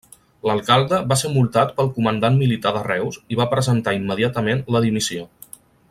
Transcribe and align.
L'alcalde 0.49 0.97
va 1.11 1.17
ser 1.23 1.29
multat 1.33 1.75
pel 1.81 1.91
comandant 1.97 2.39
militar 2.45 2.73
de 2.79 2.81
Reus 2.87 3.21
i 3.35 3.39
va 3.41 3.47
presentar 3.55 3.95
immediatament 3.99 4.65
la 4.77 4.83
dimissió. 4.89 5.29